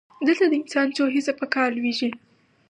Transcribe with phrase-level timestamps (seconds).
[0.27, 2.09] دلته د انسان څو حسه په کار لویږي.